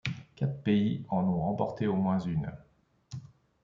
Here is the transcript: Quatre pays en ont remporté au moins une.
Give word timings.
Quatre 0.35 0.63
pays 0.63 1.05
en 1.09 1.21
ont 1.25 1.41
remporté 1.43 1.85
au 1.85 1.95
moins 1.95 2.17
une. 2.17 2.51